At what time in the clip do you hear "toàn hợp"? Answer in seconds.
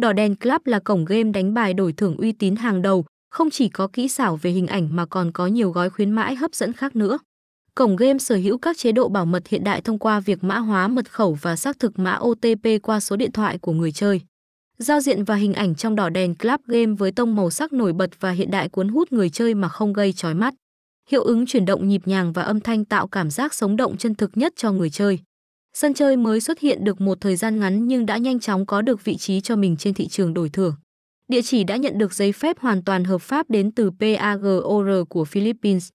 32.84-33.22